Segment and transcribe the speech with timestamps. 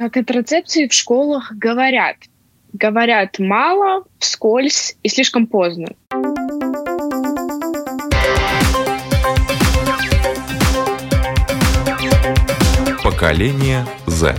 [0.00, 2.16] О контрацепции в школах говорят.
[2.72, 5.88] Говорят мало, вскользь и слишком поздно.
[13.04, 14.36] Поколение Z.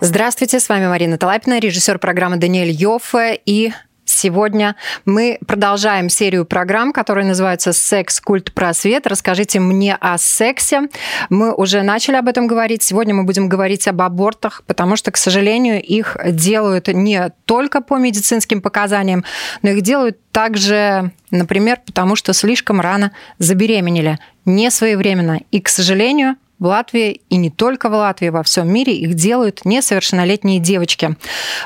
[0.00, 3.72] Здравствуйте, с вами Марина Талапина, режиссер программы Даниэль Йоффе и
[4.20, 4.76] Сегодня
[5.06, 9.06] мы продолжаем серию программ, которая называется «Секс, культ, просвет».
[9.06, 10.88] Расскажите мне о сексе.
[11.30, 12.82] Мы уже начали об этом говорить.
[12.82, 17.96] Сегодня мы будем говорить об абортах, потому что, к сожалению, их делают не только по
[17.96, 19.24] медицинским показаниям,
[19.62, 25.40] но их делают также, например, потому что слишком рано забеременели, не своевременно.
[25.50, 29.64] И, к сожалению, в Латвии и не только в Латвии, во всем мире их делают
[29.64, 31.16] несовершеннолетние девочки.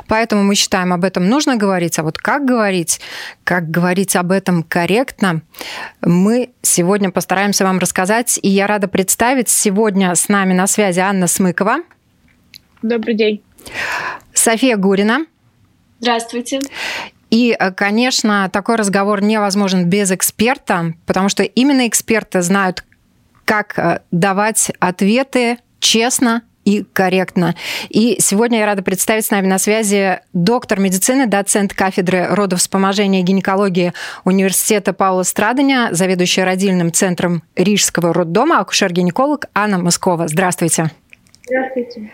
[0.06, 1.98] Поэтому мы считаем, об этом нужно говорить.
[1.98, 3.00] А вот как говорить,
[3.42, 5.42] как говорить об этом корректно,
[6.00, 8.38] мы сегодня постараемся вам рассказать.
[8.40, 11.78] И я рада представить сегодня с нами на связи Анна Смыкова.
[12.82, 13.42] Добрый день.
[14.32, 15.26] София Гурина.
[15.98, 16.60] Здравствуйте.
[17.30, 22.84] И, конечно, такой разговор невозможен без эксперта, потому что именно эксперты знают,
[23.44, 27.54] как э, давать ответы честно и корректно.
[27.90, 33.22] И сегодня я рада представить с нами на связи доктор медицины, доцент кафедры родовспоможения и
[33.22, 33.92] гинекологии
[34.24, 40.26] Университета Паула Страдания, заведующая родильным центром Рижского роддома, акушер-гинеколог Анна Москова.
[40.28, 40.90] Здравствуйте.
[41.46, 42.10] Здравствуйте.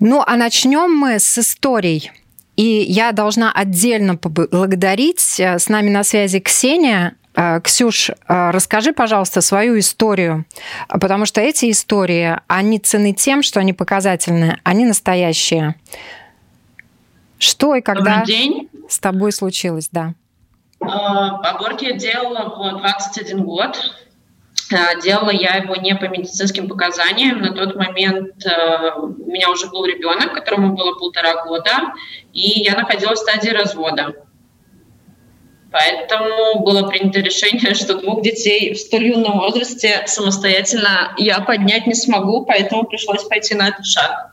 [0.00, 2.10] Ну, а начнем мы с историй.
[2.56, 5.40] И я должна отдельно поблагодарить.
[5.40, 7.16] Э, с нами на связи Ксения.
[7.34, 10.44] Э, Ксюш, э, расскажи, пожалуйста, свою историю,
[10.88, 15.76] потому что эти истории, они цены тем, что они показательные, они настоящие.
[17.38, 18.24] Что и когда
[18.88, 20.14] с тобой случилось, да?
[20.80, 23.78] Э, аборт я делала в 21 год.
[25.02, 27.42] Делала я его не по медицинским показаниям.
[27.42, 28.42] На тот момент
[28.96, 31.92] у меня уже был ребенок, которому было полтора года,
[32.32, 34.14] и я находилась в стадии развода.
[35.72, 41.94] Поэтому было принято решение, что двух детей в столь юном возрасте самостоятельно я поднять не
[41.94, 44.32] смогу, поэтому пришлось пойти на этот шаг.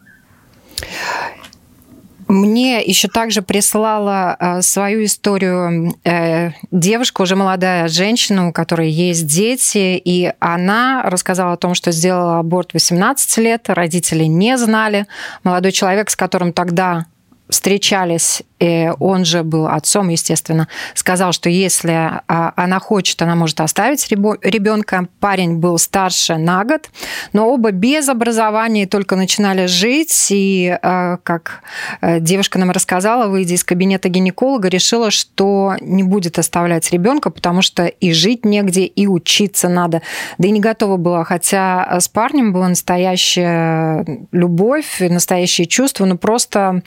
[2.30, 9.26] Мне еще также прислала э, свою историю э, девушка, уже молодая женщина, у которой есть
[9.26, 15.08] дети, и она рассказала о том, что сделала аборт 18 лет, родители не знали.
[15.44, 17.08] Молодой человек, с которым тогда
[17.50, 23.62] встречались и он же был отцом, естественно, сказал, что если а, она хочет, она может
[23.62, 25.08] оставить ребенка.
[25.20, 26.90] Парень был старше на год,
[27.32, 30.28] но оба без образования только начинали жить.
[30.30, 31.62] И, а, как
[32.02, 37.62] э, девушка нам рассказала, выйдя из кабинета гинеколога, решила, что не будет оставлять ребенка, потому
[37.62, 40.02] что и жить негде, и учиться надо.
[40.38, 46.82] Да и не готова была, хотя с парнем была настоящая любовь, настоящие чувства, но просто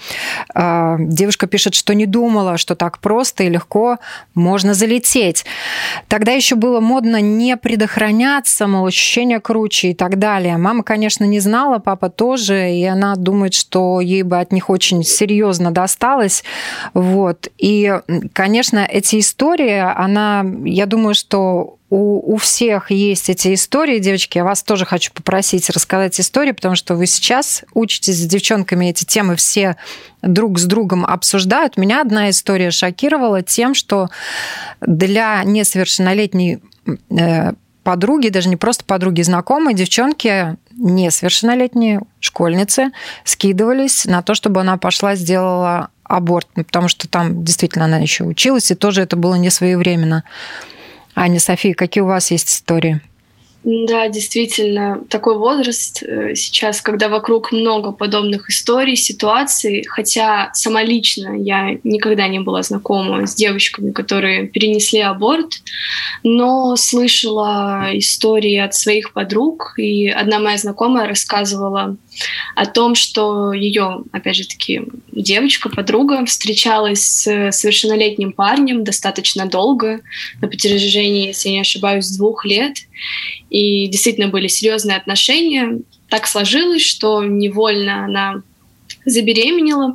[0.51, 3.98] а, девушка пишет, пишет, что не думала, что так просто и легко
[4.34, 5.44] можно залететь.
[6.08, 10.56] Тогда еще было модно не предохраняться, мол, ощущение круче и так далее.
[10.56, 15.04] Мама, конечно, не знала, папа тоже, и она думает, что ей бы от них очень
[15.04, 16.42] серьезно досталось.
[16.94, 17.48] Вот.
[17.58, 18.00] И,
[18.32, 24.38] конечно, эти истории, она, я думаю, что у, у всех есть эти истории, девочки.
[24.38, 29.04] Я вас тоже хочу попросить рассказать истории, потому что вы сейчас учитесь с девчонками эти
[29.04, 29.76] темы все
[30.22, 31.76] друг с другом обсуждают.
[31.76, 34.08] Меня одна история шокировала тем, что
[34.80, 36.62] для несовершеннолетней
[37.10, 37.52] э,
[37.82, 42.92] подруги, даже не просто подруги, знакомые, девчонки несовершеннолетние школьницы
[43.24, 48.70] скидывались на то, чтобы она пошла сделала аборт, потому что там действительно она еще училась,
[48.70, 50.24] и тоже это было не своевременно.
[51.14, 53.00] Аня, София, какие у вас есть истории?
[53.64, 61.36] Да, действительно, такой возраст э, сейчас, когда вокруг много подобных историй, ситуаций, хотя сама лично
[61.36, 65.62] я никогда не была знакома с девочками, которые перенесли аборт,
[66.24, 71.96] но слышала истории от своих подруг, и одна моя знакомая рассказывала
[72.54, 80.00] о том, что ее, опять же таки, девочка, подруга встречалась с совершеннолетним парнем достаточно долго,
[80.40, 82.76] на протяжении, если я не ошибаюсь, двух лет,
[83.50, 85.80] и действительно были серьезные отношения.
[86.08, 88.42] Так сложилось, что невольно она
[89.04, 89.94] забеременела,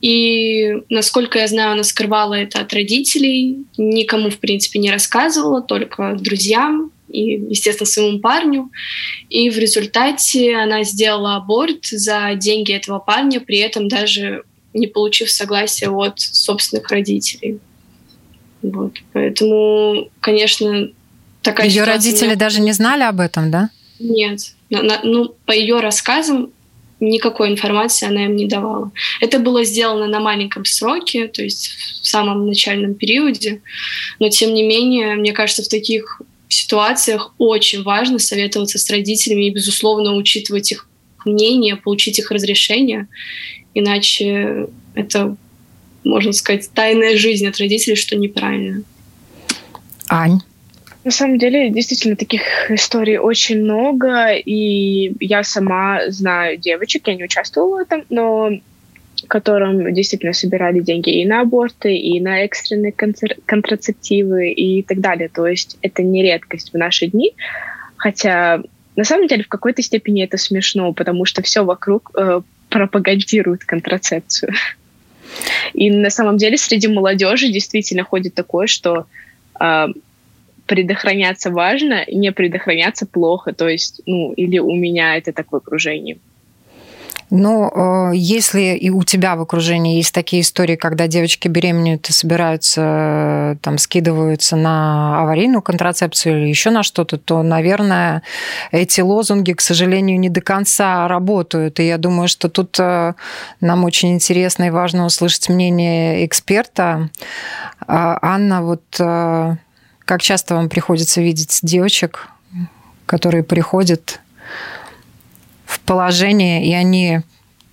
[0.00, 6.16] и, насколько я знаю, она скрывала это от родителей, никому, в принципе, не рассказывала, только
[6.18, 8.70] друзьям и, естественно, своему парню.
[9.28, 15.30] И в результате она сделала аборт за деньги этого парня, при этом даже не получив
[15.30, 17.58] согласия от собственных родителей.
[18.62, 18.94] Вот.
[19.12, 20.90] Поэтому, конечно,
[21.42, 22.36] такая Ее родители меня...
[22.36, 23.70] даже не знали об этом, да?
[23.98, 26.52] Нет, ну, по ее рассказам,
[27.00, 28.92] никакой информации она им не давала.
[29.20, 31.68] Это было сделано на маленьком сроке, то есть
[32.02, 33.62] в самом начальном периоде,
[34.18, 36.20] но тем не менее, мне кажется, в таких
[36.70, 40.88] ситуациях очень важно советоваться с родителями и, безусловно, учитывать их
[41.24, 43.08] мнение, получить их разрешение,
[43.74, 45.36] иначе это,
[46.04, 48.84] можно сказать, тайная жизнь от родителей, что неправильно.
[50.08, 50.38] Ань?
[51.02, 57.24] На самом деле, действительно, таких историй очень много, и я сама знаю девочек, я не
[57.24, 58.50] участвовала в этом, но
[59.28, 65.28] которым действительно собирали деньги и на аборты, и на экстренные контрацептивы и так далее.
[65.28, 67.34] То есть это не редкость в наши дни,
[67.96, 68.62] хотя
[68.96, 74.52] на самом деле в какой-то степени это смешно, потому что все вокруг э, пропагандирует контрацепцию.
[75.74, 79.06] И на самом деле среди молодежи действительно ходит такое, что
[79.60, 79.86] э,
[80.66, 83.52] предохраняться важно, не предохраняться плохо.
[83.52, 85.56] То есть, ну, или у меня это так в
[87.72, 93.56] э, если и у тебя в окружении есть такие истории, когда девочки беременеют и собираются,
[93.62, 98.22] там, скидываются на аварийную контрацепцию или еще на что-то, то, наверное,
[98.72, 101.78] эти лозунги, к сожалению, не до конца работают.
[101.78, 103.14] И я думаю, что тут э,
[103.60, 107.10] нам очень интересно и важно услышать мнение эксперта.
[107.86, 109.56] А, Анна, вот э,
[110.04, 112.28] как часто вам приходится видеть девочек,
[113.06, 114.20] которые приходят
[115.90, 117.22] положение, и они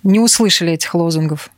[0.02, 1.50] не услышали этих лозунгов?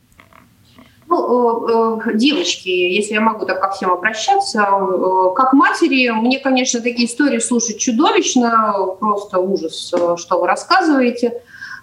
[1.08, 6.38] Ну, э, э, девочки, если я могу так ко всем обращаться, э, как матери, мне,
[6.38, 11.40] конечно, такие истории слушать чудовищно, просто ужас, что вы рассказываете.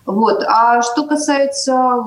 [0.07, 0.41] Вот.
[0.47, 2.01] А что касается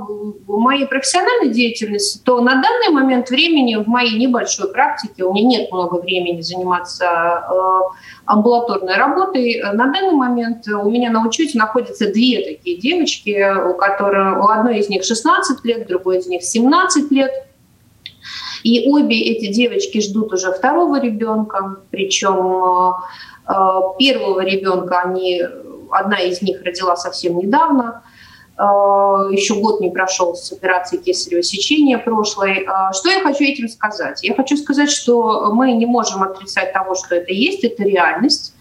[0.46, 5.70] моей профессиональной деятельности, то на данный момент времени в моей небольшой практике, у меня нет
[5.70, 7.80] много времени заниматься э,
[8.24, 14.44] амбулаторной работой, на данный момент у меня на учете находятся две такие девочки, у, которых,
[14.44, 17.30] у одной из них 16 лет, другой из них 17 лет.
[18.62, 22.94] И обе эти девочки ждут уже второго ребенка, причем
[23.46, 23.52] э,
[23.98, 25.42] первого ребенка они
[25.92, 28.02] одна из них родила совсем недавно,
[28.58, 32.64] э, еще год не прошел с операции кесарево сечения прошлой.
[32.64, 34.22] Э, что я хочу этим сказать?
[34.22, 38.54] Я хочу сказать, что мы не можем отрицать того, что это есть, это реальность.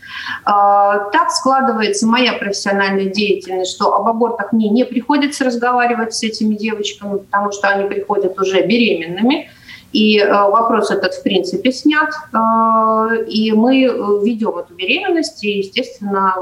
[0.45, 6.55] Э, так складывается моя профессиональная деятельность, что об абортах мне не приходится разговаривать с этими
[6.55, 9.49] девочками, потому что они приходят уже беременными.
[9.91, 12.09] И э, вопрос этот, в принципе, снят.
[12.33, 13.81] Э, и мы
[14.23, 16.35] ведем эту беременность, и, естественно,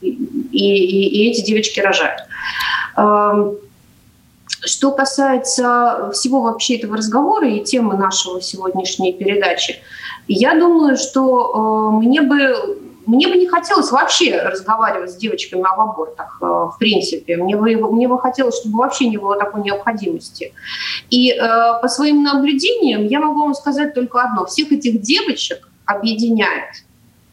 [0.00, 2.20] и, и, и эти девочки рожают.
[2.96, 3.56] Эм,
[4.64, 9.76] что касается всего вообще этого разговора и темы нашего сегодняшней передачи,
[10.26, 15.80] я думаю, что э, мне бы мне бы не хотелось вообще разговаривать с девочками об
[15.80, 17.36] абортах, э, в принципе.
[17.36, 20.52] Мне бы, мне бы хотелось, чтобы вообще не было такой необходимости.
[21.10, 21.36] И э,
[21.80, 24.46] по своим наблюдениям я могу вам сказать только одно.
[24.46, 26.84] Всех этих девочек объединяет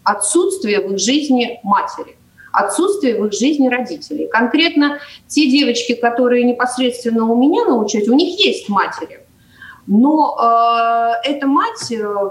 [0.04, 2.18] отсутствие в их жизни матери
[2.52, 4.28] отсутствие в их жизни родителей.
[4.28, 9.22] Конкретно те девочки, которые непосредственно у меня на учете, у них есть матери,
[9.88, 12.30] но э, эта мать э,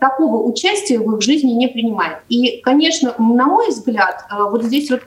[0.00, 2.18] такого участия в их жизни не принимает.
[2.28, 5.02] И, конечно, на мой взгляд, э, вот здесь вот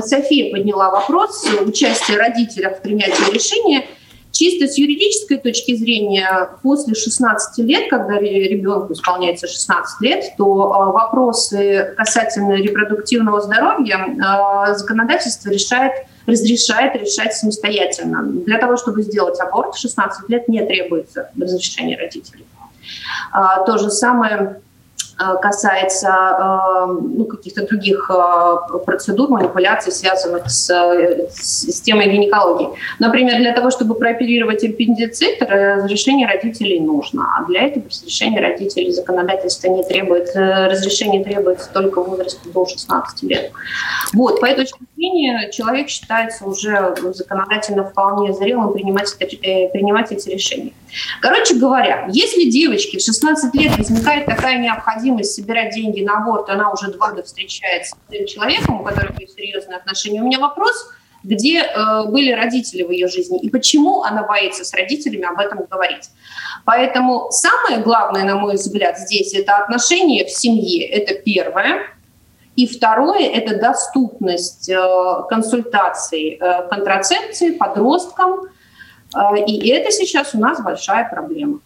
[0.00, 3.84] София подняла вопрос участия родителей в принятии решения.
[4.32, 10.92] Чисто с юридической точки зрения, после 16 лет, когда ребенку исполняется 16 лет, то э,
[10.92, 15.92] вопросы касательно репродуктивного здоровья э, законодательство решает
[16.26, 18.24] разрешает решать самостоятельно.
[18.24, 22.44] Для того, чтобы сделать аборт в 16 лет, не требуется разрешения родителей.
[23.32, 24.60] А, то же самое
[25.16, 30.68] касается э, ну, каких-то других э, процедур, манипуляций, связанных с,
[31.30, 32.68] с темой гинекологии.
[32.98, 39.68] Например, для того, чтобы прооперировать аппендицит, разрешение родителей нужно, а для этого разрешение родителей законодательство
[39.68, 43.52] не требует, разрешение требуется только в возрасте до 16 лет.
[44.12, 50.72] Вот, по этой точке зрения человек считается уже законодательно вполне зрелым принимать, принимать эти решения.
[51.20, 56.70] Короче говоря, если девочке в 16 лет возникает такая необходимость собирать деньги на аборт, она
[56.70, 60.90] уже два года встречается с этим человеком, у которого есть серьезные отношения, у меня вопрос,
[61.22, 65.64] где э, были родители в ее жизни и почему она боится с родителями об этом
[65.68, 66.10] говорить.
[66.64, 71.80] Поэтому самое главное, на мой взгляд, здесь это отношения в семье, это первое.
[72.54, 74.76] И второе– это доступность э,
[75.28, 78.48] консультаций э, контрацепции подросткам,
[79.14, 81.60] а, и это сейчас у нас большая проблема.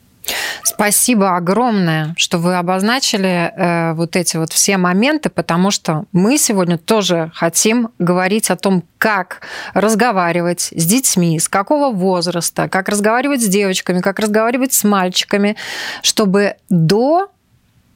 [0.62, 6.78] Спасибо огромное, что вы обозначили э, вот эти вот все моменты, потому что мы сегодня
[6.78, 9.40] тоже хотим говорить о том, как
[9.74, 15.56] разговаривать с детьми, с какого возраста, как разговаривать с девочками, как разговаривать с мальчиками,
[16.02, 17.30] чтобы до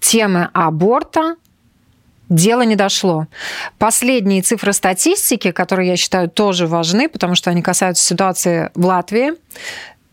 [0.00, 1.37] темы аборта
[2.28, 3.26] дело не дошло.
[3.78, 9.35] Последние цифры статистики, которые я считаю тоже важны, потому что они касаются ситуации в Латвии.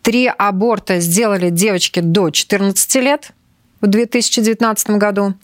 [0.02, 3.30] Три аборта сделали девочки до 14 лет
[3.80, 5.34] в 2019 году.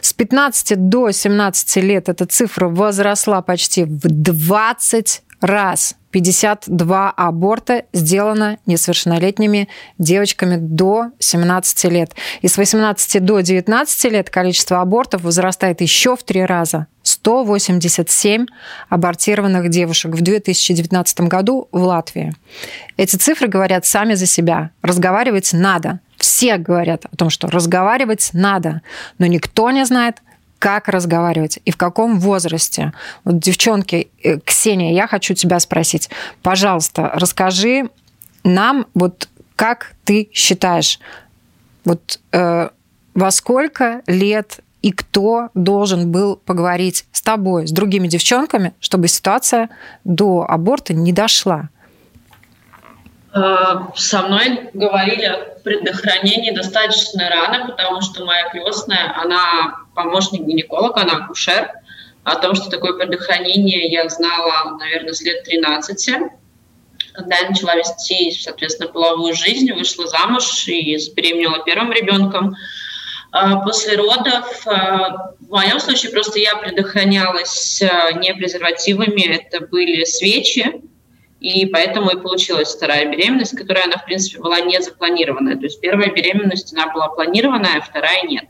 [0.00, 5.96] С 15 до 17 лет эта цифра возросла почти в 20 раз.
[6.12, 9.68] 52 аборта сделано несовершеннолетними
[9.98, 12.14] девочками до 17 лет.
[12.40, 16.86] И с 18 до 19 лет количество абортов возрастает еще в три раза.
[17.08, 18.46] 187
[18.88, 22.34] абортированных девушек в 2019 году в Латвии.
[22.96, 24.70] Эти цифры говорят сами за себя.
[24.82, 26.00] Разговаривать надо.
[26.16, 28.82] Все говорят о том, что разговаривать надо,
[29.18, 30.22] но никто не знает,
[30.58, 32.92] как разговаривать и в каком возрасте.
[33.24, 36.08] Вот, девчонки, э, Ксения, я хочу тебя спросить,
[36.42, 37.90] пожалуйста, расскажи
[38.42, 40.98] нам, вот как ты считаешь,
[41.84, 42.68] вот э,
[43.14, 49.70] во сколько лет и кто должен был поговорить с тобой, с другими девчонками, чтобы ситуация
[50.04, 51.70] до аборта не дошла?
[53.34, 61.02] Э, со мной говорили о предохранении достаточно рано, потому что моя крестная, она помощник гинеколога,
[61.02, 61.70] она акушер.
[62.24, 66.10] О том, что такое предохранение, я знала, наверное, с лет 13,
[67.12, 72.56] когда я начала вести, соответственно, половую жизнь, вышла замуж и забеременела первым ребенком.
[73.36, 74.70] Э, после родов, э,
[75.40, 77.82] в моем случае, просто я предохранялась
[78.14, 80.80] не презервативами, это были свечи,
[81.40, 85.56] и поэтому и получилась вторая беременность, которая, она, в принципе, была не запланированная.
[85.56, 88.46] То есть первая беременность, она была планированная, а вторая нет.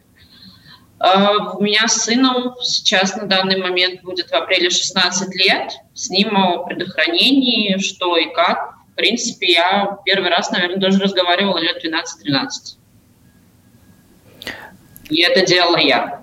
[0.99, 5.73] А, у меня с сыном сейчас на данный момент будет в апреле 16 лет.
[5.95, 8.75] С ним о предохранении, что и как.
[8.93, 12.79] В принципе, я первый раз, наверное, тоже разговаривала лет 12-13.
[15.09, 16.23] И это делала я.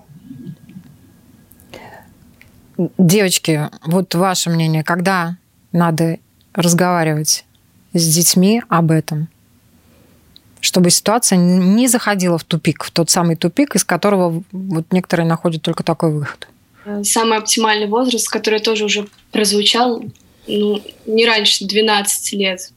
[2.98, 5.36] Девочки, вот ваше мнение, когда
[5.72, 6.18] надо
[6.52, 7.44] разговаривать
[7.92, 9.28] с детьми об этом,
[10.60, 15.62] чтобы ситуация не заходила в тупик, в тот самый тупик, из которого вот некоторые находят
[15.62, 16.48] только такой выход.
[17.02, 20.02] Самый оптимальный возраст, который тоже уже прозвучал,
[20.46, 22.72] ну, не раньше 12 лет,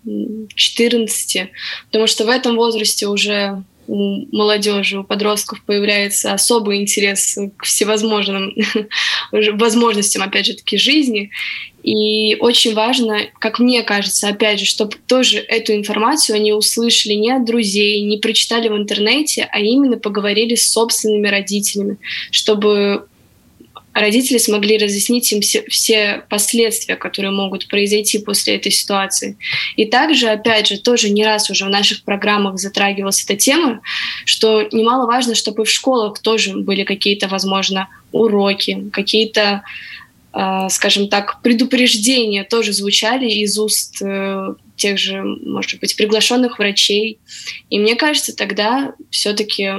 [0.54, 1.50] 14,
[1.88, 8.54] потому что в этом возрасте уже у молодежи, у подростков появляется особый интерес к всевозможным
[9.32, 11.32] возможностям, опять же таки, жизни.
[11.84, 17.32] И очень важно, как мне кажется, опять же, чтобы тоже эту информацию они услышали не
[17.32, 21.98] от друзей, не прочитали в интернете, а именно поговорили с собственными родителями,
[22.32, 23.08] чтобы
[24.00, 29.38] родители смогли разъяснить им все, все последствия, которые могут произойти после этой ситуации.
[29.76, 33.82] И также, опять же, тоже не раз уже в наших программах затрагивалась эта тема,
[34.26, 39.64] что немаловажно, чтобы в школах тоже были какие-то, возможно, уроки, какие-то
[40.34, 47.20] э, скажем так, предупреждения тоже звучали из уст э, тех же, может быть, приглашенных врачей.
[47.70, 49.72] И мне кажется, тогда все-таки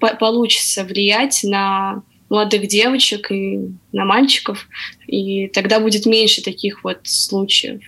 [0.00, 4.68] получится влиять на молодых девочек и на мальчиков,
[5.06, 7.82] и тогда будет меньше таких вот случаев.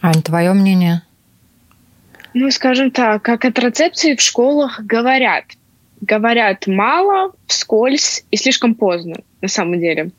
[0.00, 1.02] Ань, твое мнение?
[2.34, 5.44] Ну, скажем так, как контрацепции в школах говорят.
[6.00, 10.10] Говорят мало, вскользь и слишком поздно, на самом деле.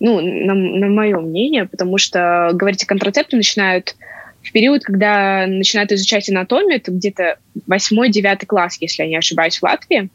[0.00, 3.96] Ну, на, на мое мнение, потому что говорить о контрацепции начинают
[4.42, 9.62] в период, когда начинают изучать анатомию, это где-то 8-9 класс, если я не ошибаюсь, в
[9.62, 10.10] Латвии.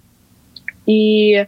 [0.90, 1.46] И,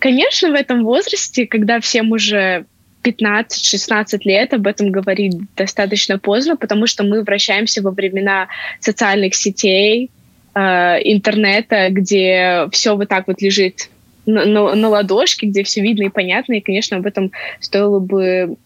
[0.00, 2.64] конечно, в этом возрасте, когда всем уже
[3.04, 8.48] 15-16 лет об этом говорить достаточно поздно, потому что мы вращаемся во времена
[8.80, 10.10] социальных сетей,
[10.54, 10.60] э,
[11.04, 13.90] интернета, где все вот так вот лежит
[14.24, 18.56] на, на, на ладошке, где все видно и понятно, и, конечно, об этом стоило бы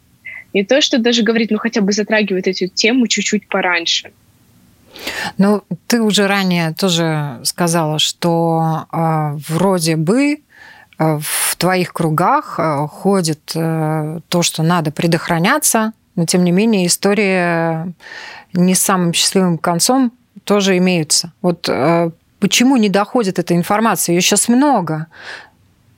[0.55, 4.13] не то, что даже говорить, но хотя бы затрагивать эту тему чуть-чуть пораньше.
[5.39, 10.35] Ну, ты уже ранее тоже сказала, что э, вроде бы
[10.99, 16.87] э, в твоих кругах э, ходит э, то, что надо предохраняться, но тем не менее
[16.87, 17.95] истории
[18.53, 20.13] не самым счастливым концом
[20.45, 21.33] тоже имеются.
[21.41, 21.71] Вот
[22.39, 24.15] почему не доходит эта информация?
[24.15, 25.07] Ее сейчас много.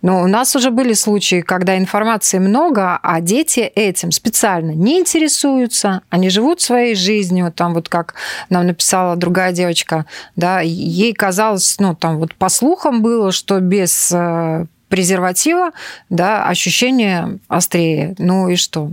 [0.04, 6.02] Но у нас уже были случаи, когда информации много, а дети этим специально не интересуются,
[6.10, 8.14] они живут своей жизнью, там вот как
[8.50, 10.04] нам написала другая девочка,
[10.36, 15.70] да, ей казалось, ну, там вот по слухам было, что без э, презерватива,
[16.10, 18.14] да, ощущение острее.
[18.18, 18.90] Ну и что?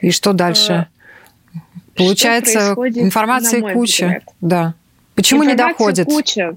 [0.00, 0.88] И что дальше?
[1.54, 1.58] А,
[1.94, 4.06] Получается, информации куча.
[4.06, 4.22] Взгляд?
[4.40, 4.74] Да.
[5.14, 6.06] Почему не доходит?
[6.06, 6.56] куча.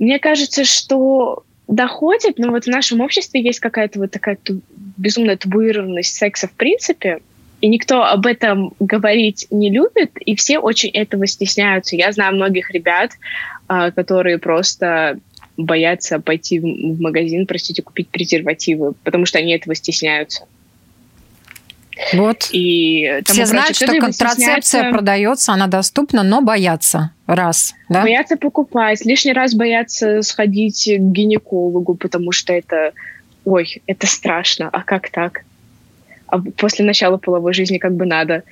[0.00, 4.38] Мне кажется, что доходит, но вот в нашем обществе есть какая-то вот такая
[4.96, 7.20] безумная табуированность секса в принципе,
[7.60, 11.96] и никто об этом говорить не любит, и все очень этого стесняются.
[11.96, 13.12] Я знаю многих ребят,
[13.68, 15.18] а, которые просто
[15.56, 20.46] боятся пойти в магазин, простите, купить презервативы, потому что они этого стесняются.
[22.12, 22.48] Вот.
[22.52, 27.12] И Все знают, что контрацепция продается, она доступна, но боятся.
[27.26, 27.74] Раз.
[27.88, 28.02] Да?
[28.02, 32.92] Боятся покупать, лишний раз боятся сходить к гинекологу, потому что это,
[33.44, 35.44] ой, это страшно, а как так?
[36.26, 38.42] А после начала половой жизни как бы надо,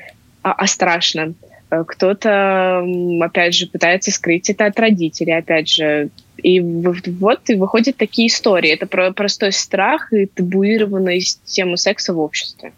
[0.43, 1.35] а, а страшно.
[1.71, 2.87] Э, кто-то,
[3.21, 6.11] опять же, пытается скрыть это от родителей, опять же.
[6.43, 8.71] И вот и выходят такие истории.
[8.71, 12.73] Это про простой страх и табуированность темы секса в обществе.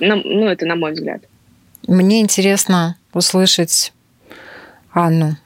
[0.00, 1.22] Ну, это на мой взгляд.
[1.86, 3.92] Мне интересно услышать
[4.92, 5.36] Анну.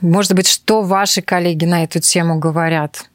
[0.00, 3.08] Может быть, что ваши коллеги на эту тему говорят?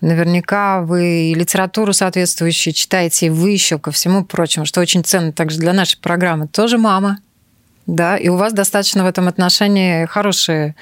[0.00, 5.58] Наверняка вы литературу соответствующую читаете, и вы еще, ко всему прочему, что очень ценно также
[5.58, 7.18] для нашей программы, тоже мама.
[7.86, 10.74] Да, и у вас достаточно в этом отношении хорошие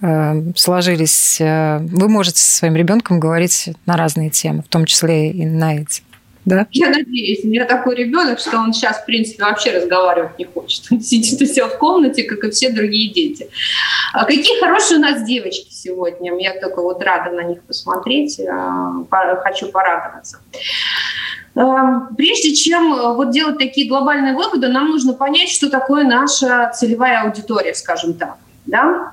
[0.00, 1.40] э, сложились.
[1.40, 5.76] Э, вы можете со своим ребенком говорить на разные темы, в том числе и на
[5.76, 6.02] эти
[6.44, 6.66] да?
[6.72, 7.44] Я надеюсь.
[7.44, 10.84] У меня такой ребенок, что он сейчас, в принципе, вообще разговаривать не хочет.
[10.90, 13.48] Он сидит у себя в комнате, как и все другие дети.
[14.12, 16.32] А какие хорошие у нас девочки сегодня.
[16.38, 18.40] Я только вот рада на них посмотреть.
[18.40, 18.92] А,
[19.42, 20.38] хочу порадоваться.
[21.54, 26.70] А, прежде чем э, вот делать такие глобальные выводы, нам нужно понять, что такое наша
[26.74, 28.36] целевая аудитория, скажем так.
[28.66, 29.12] Да?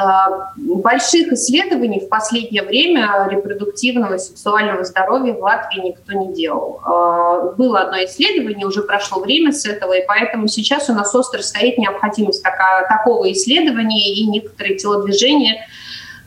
[0.00, 6.80] А, больших исследований в последнее время репродуктивного и сексуального здоровья в Латвии никто не делал.
[6.84, 11.42] А, было одно исследование, уже прошло время с этого, и поэтому сейчас у нас остро
[11.42, 15.66] стоит необходимость такого исследования, и некоторые телодвижения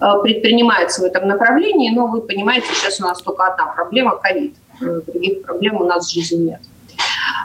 [0.01, 4.53] а, предпринимаются в этом направлении, но вы понимаете, сейчас у нас только одна проблема– ковид.
[4.81, 6.59] Других проблем у нас в жизни нет.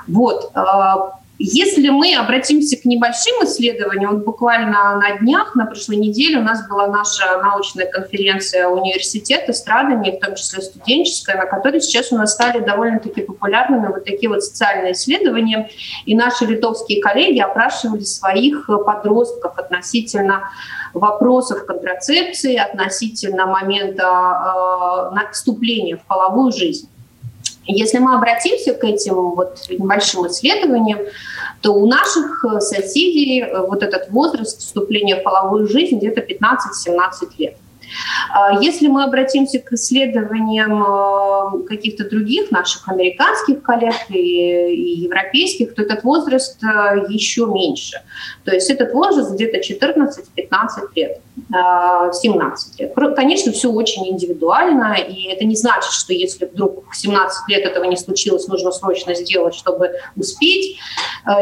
[0.09, 0.51] Вот.
[1.39, 6.67] Если мы обратимся к небольшим исследованиям, вот буквально на днях, на прошлой неделе у нас
[6.67, 12.33] была наша научная конференция университета страдания, в том числе студенческая, на которой сейчас у нас
[12.33, 15.69] стали довольно-таки популярными вот такие вот социальные исследования.
[16.07, 20.51] И наши литовские коллеги опрашивали своих подростков относительно
[20.95, 26.89] вопросов контрацепции, относительно момента э, вступления в половую жизнь.
[27.67, 31.01] Если мы обратимся к этим вот небольшим исследованиям,
[31.61, 36.99] то у наших э, соседей э, вот этот возраст вступления в половую жизнь где-то 15-17
[37.39, 37.57] лет.
[38.31, 45.83] А если мы обратимся к исследованиям э, каких-то других наших американских коллег и европейских, то
[45.83, 48.03] этот возраст э, еще меньше.
[48.45, 50.13] То есть этот возраст где-то 14-15
[50.97, 51.21] лет,
[51.51, 52.95] 17 э, лет.
[53.15, 57.85] Конечно, все очень индивидуально, и это не значит, что если вдруг в 17 лет этого
[57.85, 60.79] не случилось, нужно срочно сделать, чтобы успеть.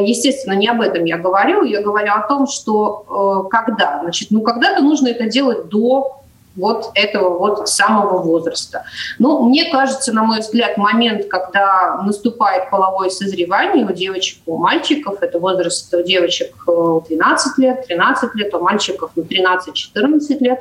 [0.01, 1.65] Естественно, не об этом я говорю.
[1.65, 4.01] Я говорю о том, что когда.
[4.03, 6.24] Значит, ну, когда-то нужно это делать до
[6.57, 8.85] вот этого вот самого возраста.
[9.19, 15.23] Ну, мне кажется, на мой взгляд, момент, когда наступает половое созревание у девочек, у мальчиков,
[15.23, 20.61] это возраст у девочек 12 э, лет, 13 лет, у мальчиков ну, 13-14 лет,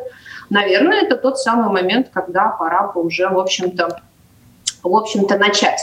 [0.49, 4.01] наверное, это тот самый момент, когда пора бы уже, в общем-то,
[4.81, 5.79] в общем-то, начать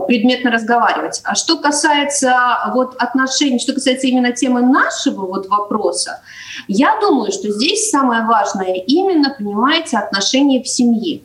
[0.00, 1.20] предметно разговаривать.
[1.24, 2.34] А что касается
[2.72, 6.22] вот отношений, что касается именно темы нашего вот вопроса,
[6.68, 11.20] я думаю, что здесь самое важное именно, понимаете, отношения в семье.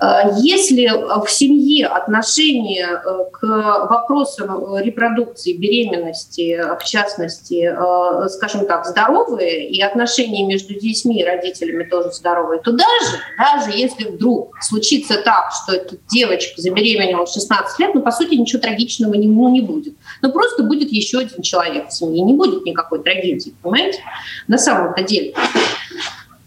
[0.00, 3.42] Э, если в семье отношение э, к
[3.88, 11.84] вопросам репродукции, беременности, в частности, э, скажем так, здоровые, и отношения между детьми и родителями
[11.84, 17.78] тоже здоровые, то даже, даже если вдруг случится так, что эта девочка забеременела в 16
[17.78, 19.94] лет, ну, по сути, ничего трагичного не, ну, не будет.
[20.20, 24.00] Ну, просто будет еще один человек в семье, не будет никакой трагедии, понимаете?
[24.48, 25.34] На самом-то деле.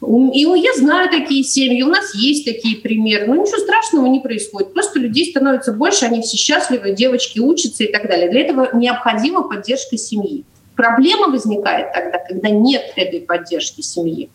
[0.02, 3.28] И я знаю такие семьи, у нас есть такие примеры.
[3.28, 4.74] Но ничего страшного не происходит.
[4.74, 8.30] Просто людей становится больше, они все счастливы, девочки учатся и так далее.
[8.30, 10.44] Для этого необходима поддержка семьи.
[10.76, 14.30] Проблема возникает тогда, когда нет этой поддержки семьи.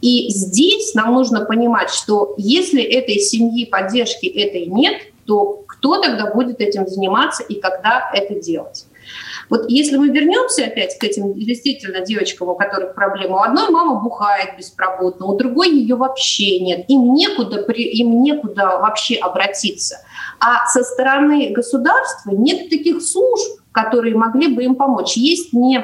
[0.00, 4.94] И здесь нам нужно понимать, что если этой семьи поддержки этой нет,
[5.26, 8.86] то кто тогда будет этим заниматься и когда это делать?
[9.52, 14.00] Вот если мы вернемся опять к этим действительно девочкам, у которых проблемы, у одной мама
[14.00, 19.98] бухает беспробудно, у другой ее вообще нет, им некуда, им некуда вообще обратиться.
[20.40, 25.18] А со стороны государства нет таких служб, которые могли бы им помочь.
[25.18, 25.82] Есть не э,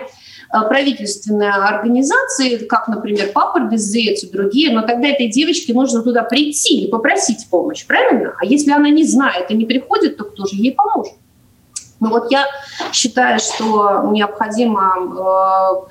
[0.51, 6.85] правительственные организации, как, например, Папа Дезец и другие, но тогда этой девочке нужно туда прийти
[6.85, 8.35] и попросить помощь, правильно?
[8.41, 11.13] А если она не знает и не приходит, то кто же ей поможет?
[12.01, 12.47] Ну вот я
[12.93, 15.87] считаю, что необходимо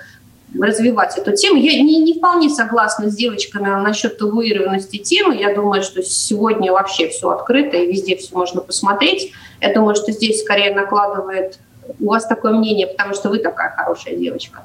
[0.55, 1.57] э, развивать эту тему.
[1.57, 5.35] Я не, не вполне согласна с девочками насчет табуированности темы.
[5.35, 9.33] Я думаю, что сегодня вообще все открыто и везде все можно посмотреть.
[9.59, 11.59] Я думаю, что здесь скорее накладывает
[11.99, 14.61] у вас такое мнение, потому что вы такая хорошая девочка.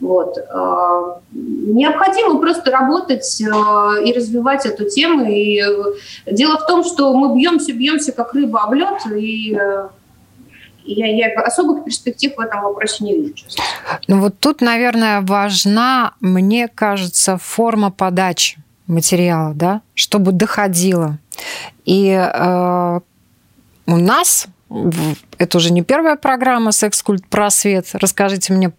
[0.00, 0.36] Вот.
[0.36, 5.24] Э, необходимо просто работать э, и развивать эту тему.
[5.30, 5.62] И
[6.26, 9.58] дело в том, что мы бьемся, бьемся, как рыба об лед, и
[10.84, 13.44] я, я особых перспектив в этом вопросе не вижу.
[14.08, 21.18] Ну вот тут, наверное, важна, мне кажется, форма подачи материала, да, чтобы доходило.
[21.84, 23.00] И э,
[23.86, 24.46] у нас
[25.38, 27.88] это уже не первая программа «Секс-культ просвет».
[27.94, 28.72] Расскажите мне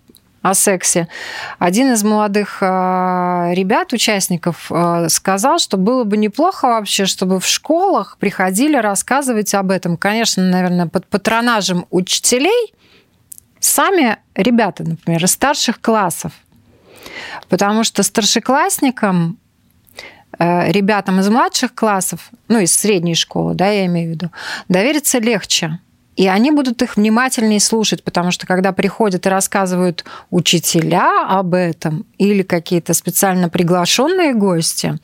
[0.46, 1.08] о сексе.
[1.58, 2.66] Один из молодых э,
[3.56, 9.72] ребят, участников, э, сказал, что было бы неплохо вообще, чтобы в школах приходили рассказывать об
[9.72, 9.98] этом.
[9.98, 12.76] Конечно, наверное, под патронажем учителей,
[13.60, 16.32] сами ребята, например, из старших классов.
[17.50, 19.40] Потому что старшеклассникам
[20.38, 24.32] э, ребятам из младших классов, ну, из средней школы, да, я имею в виду,
[24.70, 25.80] довериться легче.
[26.16, 32.06] И они будут их внимательнее слушать, потому что когда приходят и рассказывают учителя об этом
[32.18, 34.98] или какие-то специально приглашенные гости,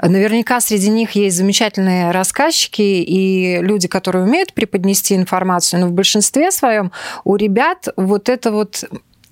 [0.00, 6.50] наверняка среди них есть замечательные рассказчики и люди, которые умеют преподнести информацию, но в большинстве
[6.50, 6.92] своем
[7.24, 8.84] у ребят вот это вот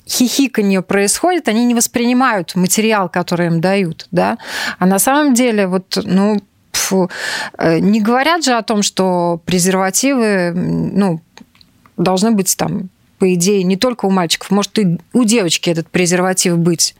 [0.08, 4.38] хихиканье происходит, они не воспринимают материал, который им дают, да,
[4.78, 6.40] а на самом деле вот, ну,
[7.58, 11.20] Э, не говорят же о том, что презервативы, ну,
[11.96, 12.88] должны быть там,
[13.18, 16.94] по идее, не только у мальчиков, может и у девочки этот презерватив быть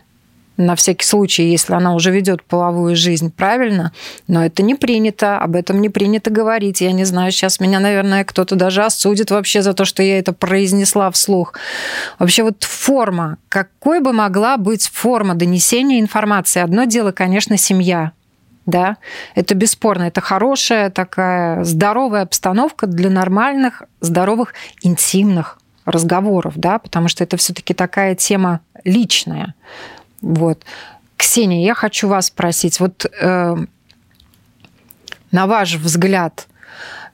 [0.59, 3.93] на всякий случай, если она уже ведет половую жизнь, правильно,
[4.27, 6.81] но это не принято, об этом не принято говорить.
[6.81, 10.33] Я не знаю, сейчас меня, наверное, кто-то даже осудит вообще за то, что я это
[10.33, 11.55] произнесла вслух.
[12.19, 16.61] Вообще вот форма, какой бы могла быть форма донесения информации?
[16.61, 18.11] Одно дело, конечно, семья,
[18.69, 18.99] да,
[19.35, 24.53] это бесспорно, это хорошая такая здоровая обстановка для нормальных, здоровых,
[24.83, 29.55] интимных разговоров, да, потому что это все-таки такая тема личная.
[30.21, 30.65] Вот.
[31.17, 33.57] Ксения, я хочу вас спросить, вот э,
[35.33, 36.47] на ваш взгляд,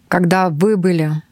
[0.08, 1.22] когда вы были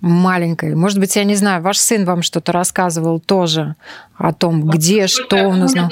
[0.00, 3.76] маленькой, может быть, я не знаю, ваш сын вам что-то рассказывал тоже
[4.16, 5.88] о том, где, насколько что он узнал?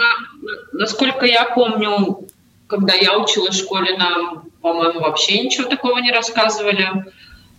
[0.72, 2.26] Насколько я помню,
[2.66, 7.06] когда я училась в школе, нам, по-моему, вообще ничего такого не рассказывали.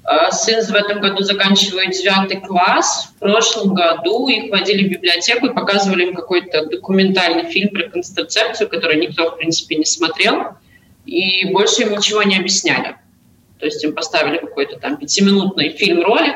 [0.04, 3.14] А, сын в этом году заканчивает девятый класс.
[3.16, 8.70] В прошлом году их водили в библиотеку и показывали им какой-то документальный фильм про контрацепцию,
[8.70, 10.58] который никто, в принципе, не смотрел.
[11.06, 12.98] И больше им ничего не объясняли.
[13.60, 16.36] То есть им поставили какой-то там пятиминутный фильм-ролик,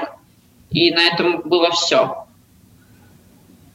[0.71, 2.25] и на этом было все.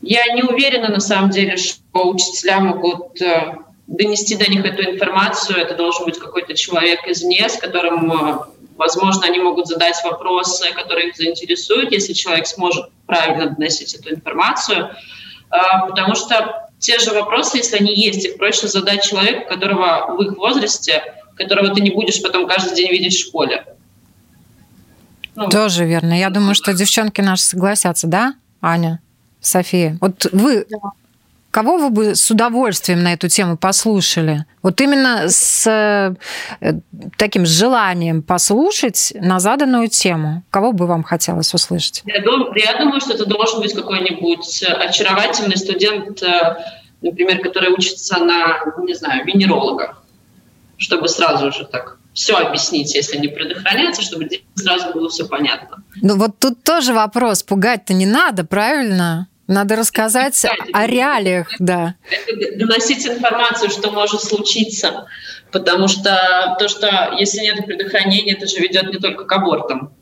[0.02, 3.54] Я не уверена, на самом деле, что учителя могут э,
[3.86, 5.58] донести до них эту информацию.
[5.58, 8.38] Это должен быть какой-то человек извне, с которым, э,
[8.76, 14.90] возможно, они могут задать вопросы, которые их заинтересуют, если человек сможет правильно доносить эту информацию.
[15.50, 20.22] А, потому что те же вопросы, если они есть, их проще задать человеку, которого в
[20.22, 21.02] их возрасте,
[21.36, 23.64] которого ты не будешь потом каждый день видеть в школе.
[25.36, 26.18] Ну, Тоже верно.
[26.18, 29.00] Я думаю, что девчонки наши согласятся, да, Аня?
[29.40, 29.96] София.
[30.00, 30.78] Вот вы да
[31.56, 34.44] кого вы бы с удовольствием на эту тему послушали?
[34.62, 36.14] Вот именно с э,
[37.16, 40.42] таким желанием послушать на заданную тему.
[40.50, 42.02] Кого бы вам хотелось услышать?
[42.04, 46.56] Я думаю, я думаю что это должен быть какой-нибудь очаровательный студент, э,
[47.00, 49.96] например, который учится на, не знаю, венеролога,
[50.76, 55.82] чтобы сразу же так все объяснить, если не предохраняться, чтобы сразу было все понятно.
[56.02, 59.28] Ну вот тут тоже вопрос, пугать-то не надо, правильно?
[59.48, 61.94] Надо рассказать о реалиях, да.
[62.56, 65.06] Доносить информацию, что может случиться.
[65.52, 69.92] Потому что то, что если нет предохранения, это же ведет не только к абортам.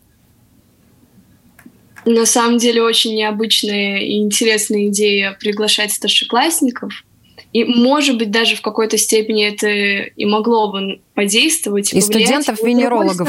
[2.07, 7.05] На самом деле очень необычная и интересная идея приглашать старшеклассников
[7.53, 11.93] И, может быть, даже в какой-то степени это и могло бы подействовать.
[11.95, 13.29] И студентов-венерологов.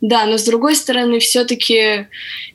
[0.00, 2.08] Да, но с другой стороны, все-таки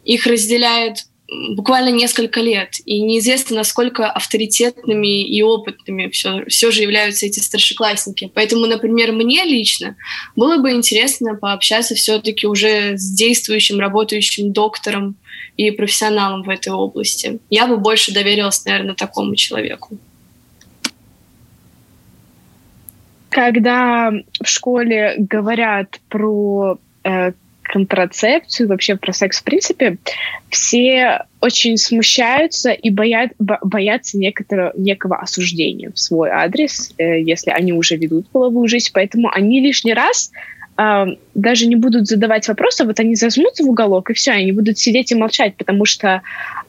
[0.04, 7.26] их разделяет буквально несколько лет, и неизвестно, насколько авторитетными и опытными все, все же являются
[7.26, 8.32] эти старшеклассники.
[8.34, 9.98] Поэтому, например, мне лично
[10.36, 15.16] было бы интересно пообщаться все-таки уже с действующим, работающим доктором
[15.58, 17.40] и профессионалом в этой области.
[17.50, 19.98] Я бы больше доверилась, наверное, такому человеку.
[23.30, 24.12] Когда
[24.42, 27.34] в школе говорят про э,
[27.78, 29.98] контрацепцию, вообще про секс в принципе,
[30.50, 37.74] все очень смущаются и боят, боятся некоторого, некого осуждения в свой адрес, э, если они
[37.74, 38.90] уже ведут половую жизнь.
[38.94, 40.32] Поэтому они лишний раз
[40.78, 44.80] э, даже не будут задавать вопросы, вот они зажмутся в уголок, и все, они будут
[44.80, 46.22] сидеть и молчать, потому что э,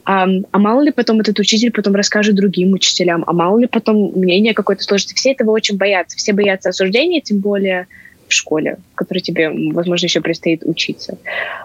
[0.05, 4.53] а мало ли потом этот учитель потом расскажет другим учителям, а мало ли потом мнение
[4.53, 5.15] какое-то сложится.
[5.15, 6.19] Все этого очень боятся.
[6.19, 7.87] Все боятся осуждения, тем более
[8.29, 11.19] в школе, в которой тебе, возможно, еще предстоит учиться.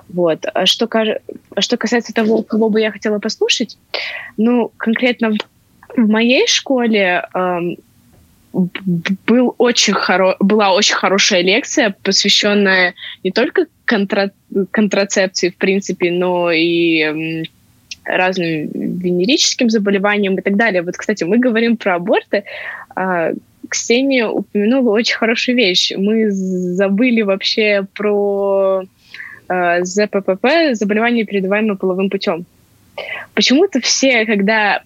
[0.10, 0.46] Вот.
[0.54, 0.88] А что,
[1.56, 3.78] а что касается того, кого бы я хотела послушать,
[4.38, 5.34] ну, конкретно
[5.96, 7.78] в моей школе эм,
[8.54, 10.36] был очень хоро...
[10.40, 14.32] была очень хорошая лекция, посвященная не только контра...
[14.72, 17.46] контрацепции, в принципе, но и
[18.06, 20.82] разным венерическим заболеваниям и так далее.
[20.82, 22.44] Вот, кстати, мы говорим про аборты,
[22.96, 23.34] э,
[23.74, 25.92] Ксения упомянула очень хорошую вещь.
[25.98, 28.84] Мы забыли вообще про
[29.50, 32.46] э, ЗППП, заболевание, передаваемое половым путем.
[33.34, 34.84] Почему-то все, когда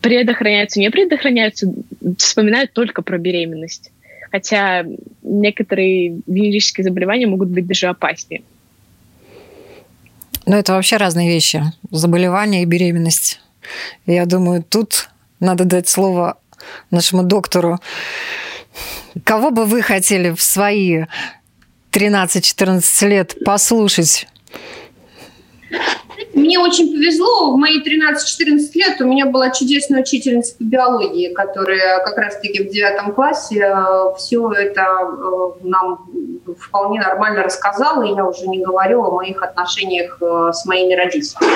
[0.00, 1.74] предохраняются, не предохраняются,
[2.16, 3.90] вспоминают только про беременность.
[4.30, 4.86] Хотя
[5.24, 8.42] некоторые венерические заболевания могут быть даже опаснее.
[10.46, 11.64] Ну, это вообще разные вещи.
[11.90, 13.40] Заболевание и беременность.
[14.06, 16.38] Я думаю, тут надо дать слово
[16.90, 17.80] нашему доктору.
[19.24, 21.04] Кого бы вы хотели в свои
[21.92, 24.26] 13-14 лет послушать
[26.34, 27.52] мне очень повезло.
[27.52, 32.70] В мои 13-14 лет у меня была чудесная учительница по биологии, которая как раз-таки в
[32.70, 36.06] девятом классе э, все это э, нам
[36.58, 41.52] вполне нормально рассказала, и я уже не говорю о моих отношениях э, с моими родителями.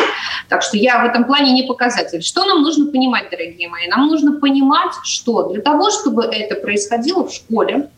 [0.48, 2.22] Так что я в этом плане не показатель.
[2.22, 3.88] Что нам нужно понимать, дорогие мои?
[3.88, 7.90] Нам нужно понимать, что для того, чтобы это происходило в школе,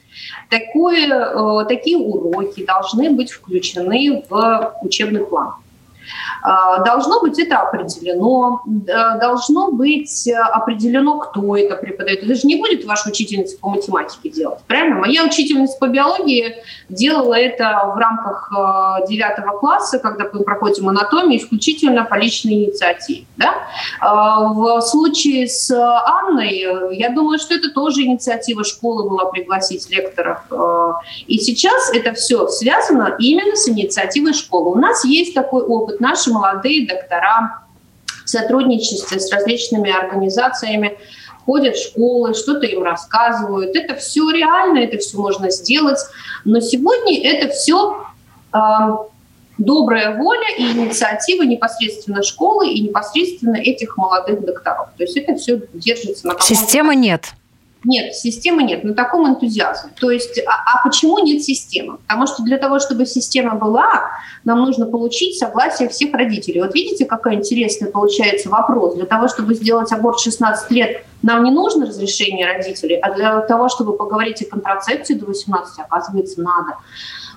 [0.48, 5.54] такое, такие уроки должны быть включены в учебный план.
[6.42, 8.62] А, должно быть это определено,
[9.20, 12.22] должно быть э, определено, кто это преподает.
[12.22, 14.96] Это же не будет ваша учительница по математике делать, правильно?
[14.96, 16.56] Моя учительница по биологии
[16.88, 23.26] делала это в рамках э, девятого класса, когда мы проходим анатомию, исключительно по личной инициативе.
[23.36, 23.54] Да?
[24.00, 30.38] А, в случае с Анной, я думаю, что это тоже инициатива школы была пригласить лекторов.
[30.50, 30.92] Э,
[31.26, 34.70] и сейчас это все связано именно с инициативой школы.
[34.72, 35.89] У нас есть такой опыт.
[35.98, 37.64] Наши молодые доктора
[38.24, 40.98] в сотрудничестве с различными организациями
[41.46, 43.74] ходят в школы, что-то им рассказывают.
[43.74, 45.98] Это все реально, это все можно сделать.
[46.44, 48.04] Но сегодня это все
[48.52, 48.58] э,
[49.58, 54.88] добрая воля и инициатива непосредственно школы и непосредственно этих молодых докторов.
[54.96, 56.38] То есть это все держится на.
[56.40, 57.32] Системы нет.
[57.84, 59.90] Нет, системы нет, на таком энтузиазме.
[59.98, 61.96] То есть, а, а почему нет системы?
[62.06, 64.10] Потому что для того, чтобы система была,
[64.44, 66.60] нам нужно получить согласие всех родителей.
[66.60, 68.96] Вот видите, какой интересный получается вопрос.
[68.96, 73.68] Для того, чтобы сделать аборт 16 лет, нам не нужно разрешение родителей, а для того,
[73.70, 76.76] чтобы поговорить о контрацепции до 18, оказывается, надо.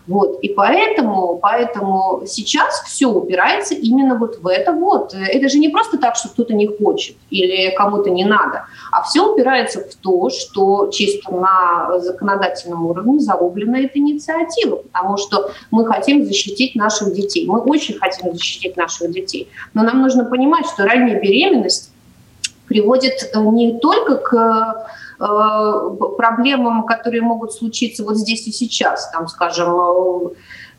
[0.05, 0.39] Вот.
[0.41, 5.13] И поэтому, поэтому сейчас все упирается именно вот в это вот.
[5.13, 9.31] Это же не просто так, что кто-то не хочет или кому-то не надо, а все
[9.31, 16.25] упирается в то, что чисто на законодательном уровне зарублена эта инициатива, потому что мы хотим
[16.25, 17.47] защитить наших детей.
[17.47, 19.49] Мы очень хотим защитить наших детей.
[19.73, 21.91] Но нам нужно понимать, что ранняя беременность
[22.67, 24.87] приводит э, не только к
[26.17, 29.69] проблемам, которые могут случиться вот здесь и сейчас, там, скажем,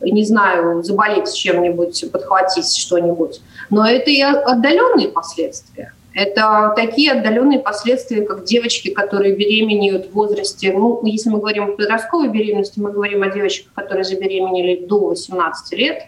[0.01, 3.41] э, не знаю, заболеть чем-нибудь, подхватить что-нибудь.
[3.71, 5.93] Но это и отдаленные последствия.
[6.15, 11.73] Это такие отдаленные последствия, как девочки, которые беременеют в возрасте, ну, если мы говорим о
[11.73, 16.03] подростковой беременности, мы говорим о девочках, которые забеременели до 18 лет,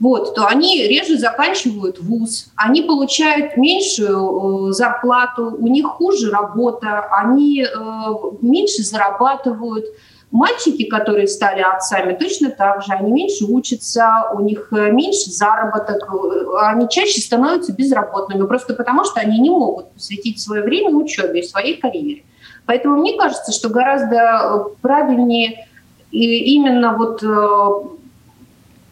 [0.00, 7.08] вот, то они реже заканчивают вуз, они получают меньшую э, зарплату, у них хуже работа,
[7.10, 7.66] они э,
[8.40, 9.86] меньше зарабатывают.
[10.30, 16.08] Мальчики, которые стали отцами, точно так же, они меньше учатся, у них э, меньше заработок,
[16.12, 21.40] э, они чаще становятся безработными, просто потому что они не могут посвятить свое время учебе
[21.40, 22.22] и своей карьере.
[22.66, 25.66] Поэтому мне кажется, что гораздо э, правильнее
[26.10, 27.22] именно вот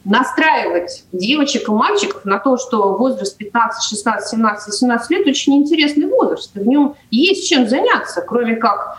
[0.07, 6.07] настраивать девочек и мальчиков на то, что возраст 15, 16, 17, 17 лет очень интересный
[6.07, 6.57] возраст.
[6.57, 8.99] И в нем есть чем заняться, кроме как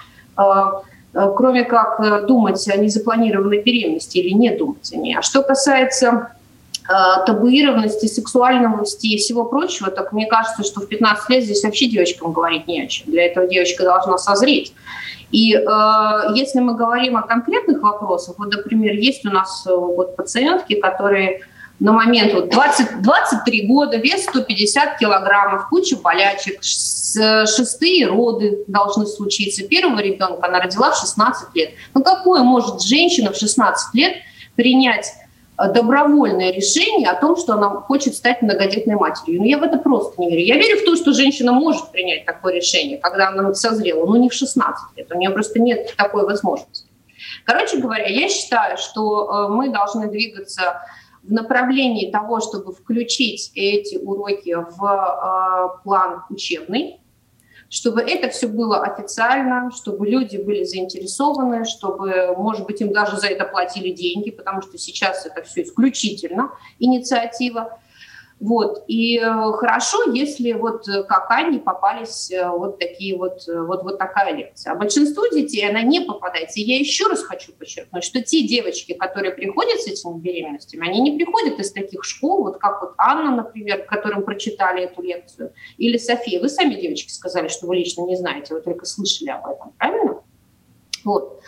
[1.17, 5.17] Э, кроме как э, думать о незапланированной беременности или не думать о ней.
[5.17, 6.29] А что касается
[6.87, 12.31] табуированности, сексуальности и всего прочего, так мне кажется, что в 15 лет здесь вообще девочкам
[12.31, 13.11] говорить не о чем.
[13.11, 14.73] Для этого девочка должна созреть.
[15.31, 15.59] И э,
[16.35, 21.41] если мы говорим о конкретных вопросах, вот, например, есть у нас вот пациентки, которые
[21.79, 29.63] на момент вот 20, 23 года, вес 150 килограммов, куча болячек, шестые роды должны случиться.
[29.63, 31.71] Первого ребенка она родила в 16 лет.
[31.93, 34.13] Ну какое может женщина в 16 лет
[34.55, 35.26] принять э,
[35.57, 39.41] добровольное решение о том, что она хочет стать многодетной матерью.
[39.41, 40.45] Ну, я в это просто не верю.
[40.45, 44.29] Я верю в то, что женщина может принять такое решение, когда она созрела, но не
[44.29, 45.11] в 16 лет.
[45.11, 46.87] У нее просто нет такой возможности.
[47.43, 50.81] Короче говоря, я считаю, что э, мы должны двигаться
[51.23, 56.99] в направлении того, чтобы включить эти уроки в э, план учебный,
[57.69, 63.27] чтобы это все было официально, чтобы люди были заинтересованы, чтобы, может быть, им даже за
[63.27, 67.79] это платили деньги, потому что сейчас это все исключительно инициатива.
[68.39, 68.83] Вот.
[68.87, 73.97] И э, хорошо, если вот э, как Анне попались э, вот такие вот, вот, вот
[73.97, 74.73] такая лекция.
[74.73, 76.59] А большинству детей она не попадается.
[76.59, 81.01] И я еще раз хочу подчеркнуть, что те девочки, которые приходят с этими беременностями, они
[81.01, 85.97] не приходят из таких школ, вот как вот Анна, например, которым прочитали эту лекцию, или
[85.97, 86.39] София.
[86.39, 90.21] Вы сами, девочки, сказали, что вы лично не знаете, вы только слышали об этом, правильно?
[91.03, 91.39] Вот.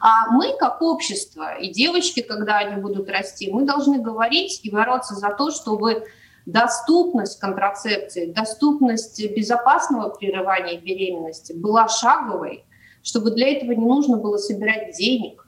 [0.00, 5.14] А мы, как общество, и девочки, когда они будут расти, мы должны говорить и бороться
[5.14, 6.04] за то, чтобы
[6.46, 12.64] доступность контрацепции, доступность безопасного прерывания беременности была шаговой,
[13.02, 15.46] чтобы для этого не нужно было собирать денег.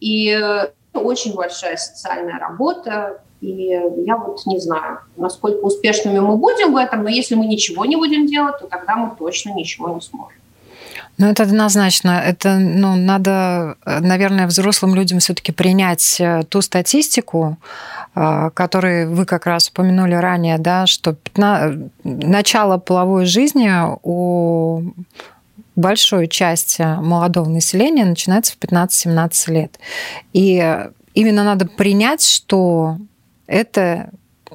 [0.00, 6.72] И это очень большая социальная работа, и я вот не знаю, насколько успешными мы будем
[6.72, 10.00] в этом, но если мы ничего не будем делать, то тогда мы точно ничего не
[10.00, 10.38] сможем.
[11.18, 12.22] Ну, это однозначно.
[12.24, 17.56] Это, ну, надо, наверное, взрослым людям все-таки принять э, ту статистику,
[18.14, 21.90] э, которую вы как раз упомянули ранее, да, что 15...
[22.04, 23.68] начало половой жизни
[24.04, 24.92] у
[25.74, 29.78] большой части молодого населения начинается в 15-17 лет.
[30.32, 32.96] И именно надо принять, что
[33.48, 34.10] это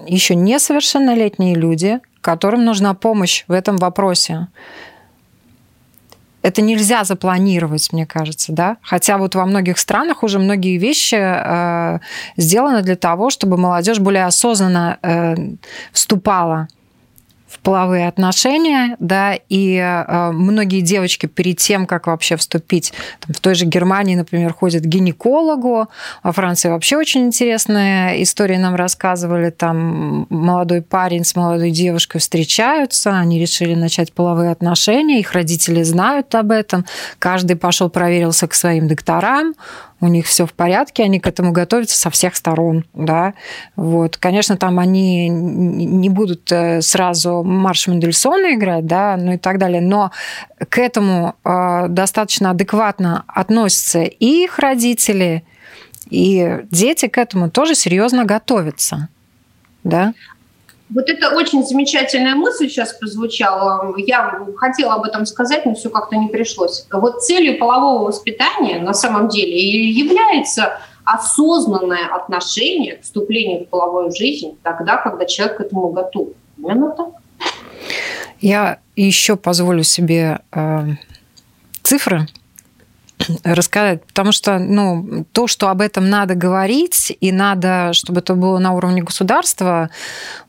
[0.08, 4.48] еще несовершеннолетние люди, которым нужна помощь в этом вопросе
[6.44, 8.78] это нельзя запланировать, мне кажется, да.
[8.82, 12.00] Хотя вот во многих странах уже многие вещи э,
[12.38, 15.36] сделаны для того, чтобы молодежь более осознанно э,
[15.92, 16.68] вступала
[17.54, 23.40] в половые отношения, да, и э, многие девочки перед тем, как вообще вступить, там, в
[23.40, 25.88] той же Германии, например, ходят к гинекологу,
[26.24, 33.12] во Франции вообще очень интересная история нам рассказывали, там молодой парень с молодой девушкой встречаются,
[33.12, 36.86] они решили начать половые отношения, их родители знают об этом,
[37.20, 39.54] каждый пошел проверился к своим докторам,
[40.04, 43.34] у них все в порядке, они к этому готовятся со всех сторон, да.
[43.78, 49.60] Вот, конечно, там они не будут э, сразу марш Мендельсона играть, да, ну и так
[49.60, 50.12] далее, но
[50.68, 55.46] к этому э, достаточно адекватно относятся и их родители,
[56.10, 59.08] и дети к этому тоже серьезно готовятся,
[59.86, 60.14] да.
[60.94, 63.94] Вот это очень замечательная мысль сейчас прозвучала.
[63.98, 66.86] Я хотела об этом сказать, но все как-то не пришлось.
[66.92, 74.58] Вот целью полового воспитания на самом деле является осознанное отношение к вступлению в половую жизнь
[74.62, 76.30] тогда, когда человек к этому готов.
[76.58, 77.10] Именно так.
[78.40, 80.82] Я еще позволю себе э,
[81.82, 82.28] цифры
[83.44, 88.60] рассказать, потому что ну, то, что об этом надо говорить, и надо, чтобы это было
[88.60, 89.90] на уровне государства,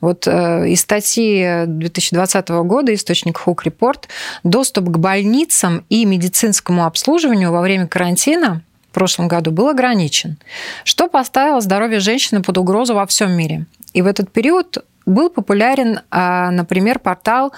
[0.01, 4.05] вот э, из статьи 2020 года, источник Хук Report,
[4.43, 10.39] доступ к больницам и медицинскому обслуживанию во время карантина в прошлом году был ограничен,
[10.85, 13.67] что поставило здоровье женщины под угрозу во всем мире.
[13.93, 17.53] И в этот период был популярен, а, например, портал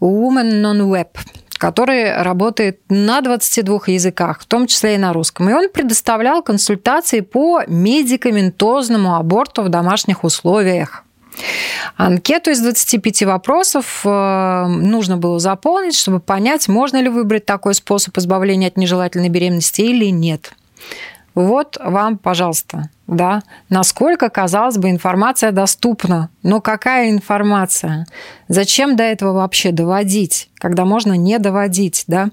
[0.00, 1.08] Women on Web,
[1.62, 5.48] который работает на 22 языках, в том числе и на русском.
[5.48, 11.04] И он предоставлял консультации по медикаментозному аборту в домашних условиях.
[11.96, 18.18] Анкету из 25 вопросов э, нужно было заполнить, чтобы понять, можно ли выбрать такой способ
[18.18, 20.54] избавления от нежелательной беременности или нет.
[21.34, 26.28] Вот вам, пожалуйста, да, насколько, казалось бы, информация доступна.
[26.42, 28.06] Но какая информация?
[28.48, 32.30] Зачем до этого вообще доводить, когда можно не доводить, да?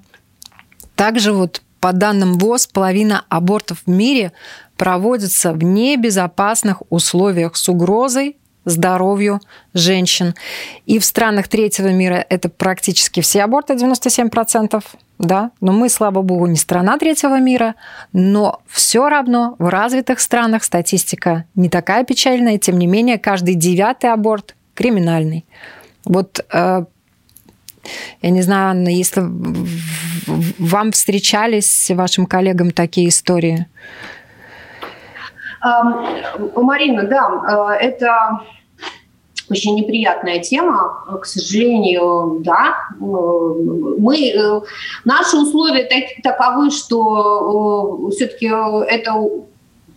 [0.95, 4.33] Также вот по данным ВОЗ, половина абортов в мире
[4.75, 8.35] проводится в небезопасных условиях с угрозой
[8.65, 9.41] здоровью
[9.73, 10.35] женщин.
[10.85, 14.83] И в странах третьего мира это практически все аборты, 97%,
[15.19, 17.75] да, но мы, слава богу, не страна третьего мира,
[18.13, 24.11] но все равно в развитых странах статистика не такая печальная, тем не менее каждый девятый
[24.11, 25.45] аборт криминальный.
[26.05, 26.85] Вот э,
[28.21, 29.21] я не знаю, Анна, если
[30.57, 33.67] вам встречались вашим коллегам такие истории?
[36.55, 38.39] Марина, да, э, это
[39.49, 42.75] очень неприятная тема, к сожалению, да.
[42.99, 44.61] Мы, э,
[45.05, 49.13] наши условия так, таковы, что э, все-таки эта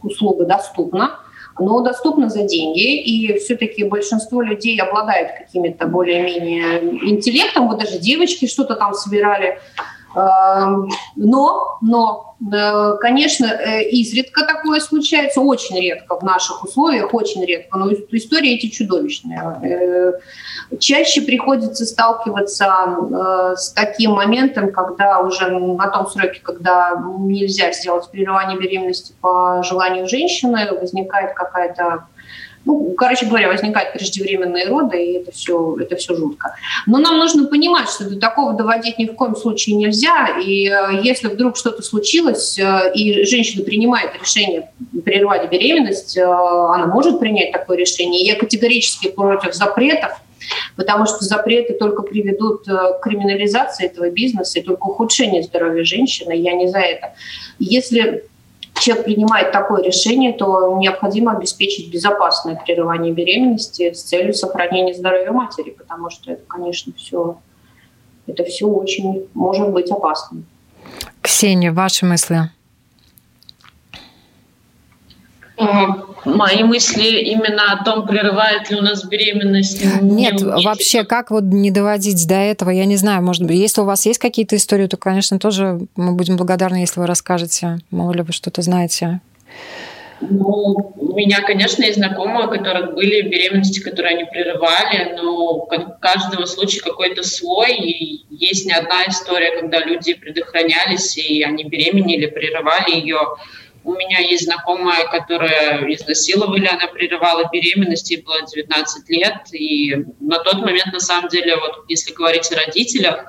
[0.03, 1.19] услуга доступна,
[1.59, 8.47] но доступна за деньги, и все-таки большинство людей обладает какими-то более-менее интеллектом, вот даже девочки
[8.47, 9.59] что-то там собирали,
[10.15, 17.79] но, но, э, конечно, э, изредка такое случается, очень редко в наших условиях, очень редко,
[17.79, 19.41] но истории эти чудовищные.
[19.63, 20.13] Э,
[20.79, 28.59] чаще приходится сталкиваться с таким моментом, когда уже на том сроке, когда нельзя сделать прерывание
[28.59, 32.07] беременности по желанию женщины, возникает какая-то
[32.65, 36.55] ну, короче говоря, возникают преждевременные роды, и это все, это все жутко.
[36.87, 41.01] Но нам нужно понимать, что до такого доводить ни в коем случае нельзя, и э,
[41.03, 44.71] если вдруг что-то случилось, э, и женщина принимает решение
[45.05, 48.25] прервать беременность, э, она может принять такое решение.
[48.25, 50.13] Я категорически против запретов,
[50.77, 56.33] потому что запреты только приведут к криминализации этого бизнеса и только ухудшению здоровья женщины.
[56.33, 57.13] Я не за это.
[57.59, 58.25] Если
[58.83, 65.71] человек принимает такое решение, то необходимо обеспечить безопасное прерывание беременности с целью сохранения здоровья матери,
[65.71, 67.39] потому что это, конечно, все,
[68.27, 70.47] это все очень может быть опасным.
[71.23, 72.51] Ксения, ваши мысли?
[76.25, 79.85] Мои мысли именно о том, прерывает ли у нас беременность.
[80.01, 83.81] Нет, не вообще, как вот не доводить до этого, я не знаю, может быть, если
[83.81, 88.13] у вас есть какие-то истории, то, конечно, тоже мы будем благодарны, если вы расскажете, мало
[88.13, 89.21] ли вы что-то знаете.
[90.21, 95.69] Ну, у меня, конечно, есть знакомые, у которых были беременности, которые они прерывали, но у
[96.01, 102.27] каждого случая какой-то свой, и есть не одна история, когда люди предохранялись, и они беременели,
[102.27, 103.19] прерывали ее.
[103.85, 109.39] У меня есть знакомая, которая изнасиловали, она прерывала беременность, ей было 19 лет.
[109.53, 113.25] И на тот момент, на самом деле, вот если говорить о родителях,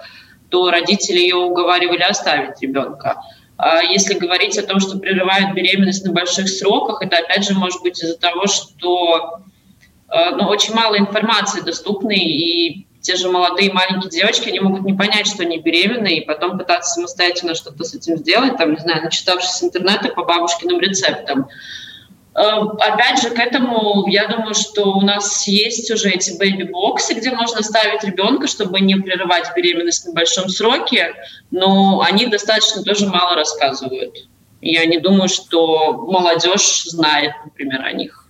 [0.49, 3.19] то родители ее уговаривали оставить ребенка.
[3.57, 7.81] А если говорить о том, что прерывают беременность на больших сроках, это опять же может
[7.81, 9.39] быть из-за того, что
[10.09, 14.93] э, ну, очень мало информации доступной, и те же молодые маленькие девочки, они могут не
[14.93, 19.03] понять, что они беременны, и потом пытаться самостоятельно что-то с этим сделать, там, не знаю,
[19.03, 21.49] начитавшись интернета по бабушкиным рецептам.
[22.33, 27.31] Э, опять же, к этому, я думаю, что у нас есть уже эти бэйби-боксы, где
[27.31, 31.13] можно ставить ребенка, чтобы не прерывать беременность на большом сроке,
[31.51, 34.15] но они достаточно тоже мало рассказывают.
[34.61, 38.22] Я не думаю, что молодежь знает, например, о них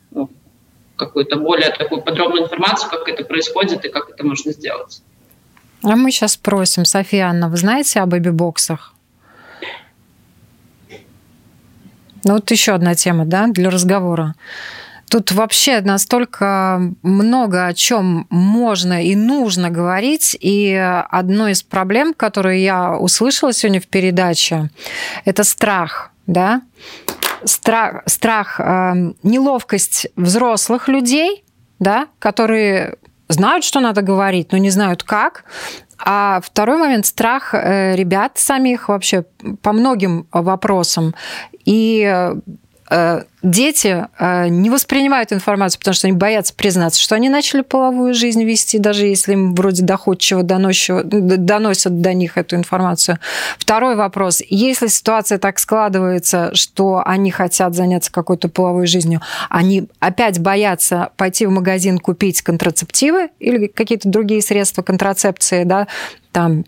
[1.06, 5.02] какую-то более такую подробную информацию, как это происходит и как это можно сделать.
[5.84, 8.94] А мы сейчас спросим, София Анна, вы знаете о бэби-боксах?
[12.26, 14.36] Ну вот еще одна тема, да, для разговора.
[15.10, 20.38] Тут вообще настолько много о чем можно и нужно говорить.
[20.40, 20.74] И
[21.10, 24.70] одной из проблем, которую я услышала сегодня в передаче,
[25.26, 26.12] это страх.
[26.26, 26.62] Да?
[27.46, 31.44] Страх, страх э, неловкость взрослых людей,
[31.80, 35.46] да, которые знают, что надо говорить, но не знают как.
[36.06, 39.26] А второй момент страх э, ребят самих вообще
[39.62, 41.16] по многим вопросам.
[41.66, 42.36] И Э,
[43.44, 48.44] дети э, не воспринимают информацию, потому что они боятся признаться, что они начали половую жизнь
[48.44, 53.20] вести, даже если им вроде доходчиво доносят, доносят до них эту информацию.
[53.58, 54.42] Второй вопрос.
[54.48, 61.46] Если ситуация так складывается, что они хотят заняться какой-то половой жизнью, они опять боятся пойти
[61.46, 65.88] в магазин купить контрацептивы или какие-то другие средства контрацепции, да,
[66.32, 66.64] там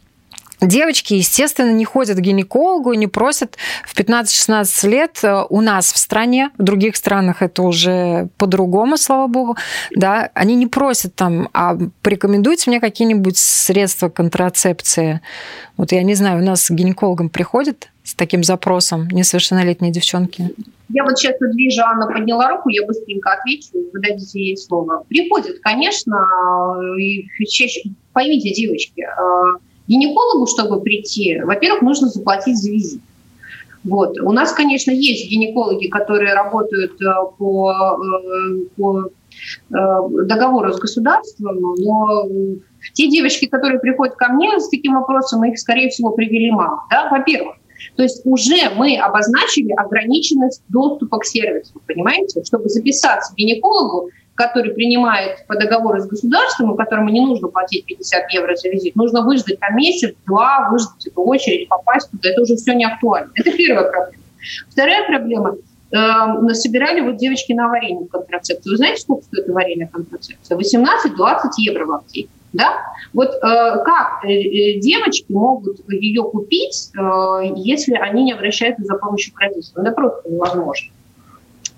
[0.62, 5.98] Девочки, естественно, не ходят к гинекологу, не просят в 15-16 лет э, у нас в
[5.98, 9.58] стране, в других странах это уже по-другому, слава богу,
[9.96, 15.22] да, они не просят там, а порекомендуйте мне какие-нибудь средства контрацепции.
[15.78, 20.52] Вот я не знаю, у нас к гинекологам приходят с таким запросом несовершеннолетние девчонки?
[20.90, 25.04] Я вот сейчас вот вижу, Анна подняла руку, я быстренько отвечу, вы дадите ей слово.
[25.10, 26.16] Приходят, конечно,
[27.00, 29.58] и чаще, поймите, девочки, э,
[29.88, 33.02] гинекологу, чтобы прийти, во-первых, нужно заплатить за визит.
[33.84, 34.20] Вот.
[34.20, 37.06] У нас, конечно, есть гинекологи, которые работают э,
[37.38, 39.10] по, э, по
[39.70, 42.28] договору с государством, но
[42.94, 46.86] те девочки, которые приходят ко мне с таким вопросом, их, скорее всего, привели мама.
[46.90, 47.10] Да?
[47.10, 47.58] Во-первых,
[47.96, 52.44] то есть уже мы обозначили ограниченность доступа к сервису, понимаете?
[52.44, 57.86] Чтобы записаться к гинекологу, который принимает по договору с государством, и которому не нужно платить
[57.86, 62.30] 50 евро за визит, нужно выждать там месяц, два, выждать эту очередь, попасть туда.
[62.30, 63.32] Это уже все не актуально.
[63.36, 64.24] Это первая проблема.
[64.70, 65.56] Вторая проблема
[65.92, 68.74] э, собирали вот девочки на аварийную контрацепцию.
[68.74, 70.58] Вы знаете, сколько стоит аварийная контрацепция?
[70.58, 70.86] 18-20
[71.58, 72.30] евро в аптеке.
[72.52, 72.72] Да?
[73.14, 78.96] Вот э, как э, э, девочки могут ее купить, э, если они не обращаются за
[78.96, 79.86] помощью к родителям?
[79.86, 80.90] Это просто невозможно.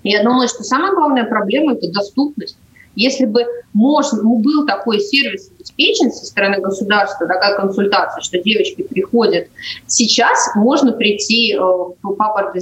[0.02, 2.56] Я думаю, что самая главная проблема– это доступность.
[2.94, 3.44] Если бы
[3.74, 9.46] можно, ну, был такой сервис обеспечен со стороны государства, такая консультация, что девочки приходят,
[9.86, 12.52] сейчас можно прийти э, в Папа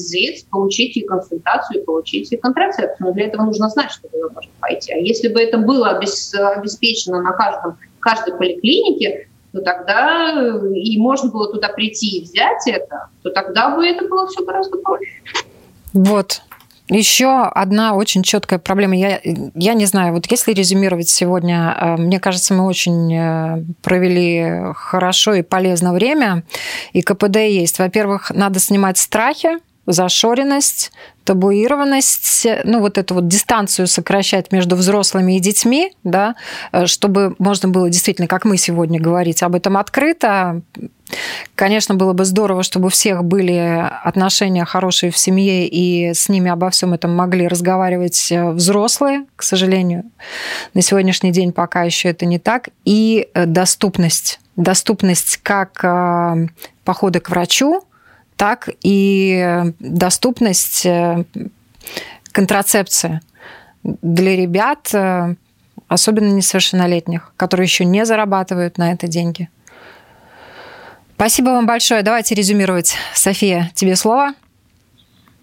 [0.51, 2.97] получить и консультацию, получить и контрацепцию.
[3.09, 4.93] Но для этого нужно знать, что туда можно пойти.
[4.93, 11.31] А если бы это было обеспечено на каждом каждой поликлинике, то тогда э, и можно
[11.31, 15.23] было туда прийти и взять это, то тогда бы это было все гораздо проще.
[15.95, 16.43] Вот,
[16.89, 18.97] еще одна очень четкая проблема.
[18.97, 24.73] Я, я не знаю, вот если резюмировать сегодня, э, мне кажется, мы очень э, провели
[24.75, 26.45] хорошо и полезно время.
[26.93, 27.79] И КПД есть.
[27.79, 30.93] Во-первых, надо снимать страхи, зашоренность,
[31.25, 36.37] табуированность, ну вот эту вот дистанцию сокращать между взрослыми и детьми, да,
[36.73, 40.63] э, чтобы можно было действительно, как мы сегодня, говорить об этом открыто.
[41.55, 46.51] Конечно, было бы здорово, чтобы у всех были отношения хорошие в семье, и с ними
[46.51, 49.27] обо всем этом могли разговаривать э, взрослые.
[49.37, 50.05] К сожалению,
[50.75, 52.69] на сегодняшний день пока еще это не так.
[52.85, 54.41] И э, доступность.
[54.57, 55.85] Доступность как
[56.85, 57.83] похода к врачу,
[58.37, 61.25] так и доступность э,
[62.33, 63.21] контрацепции
[63.83, 65.35] для ребят, э,
[65.89, 69.49] особенно несовершеннолетних, которые еще не зарабатывают на это деньги.
[71.17, 72.03] Спасибо вам большое.
[72.03, 72.95] Давайте резюмировать.
[73.15, 74.35] София, тебе слово.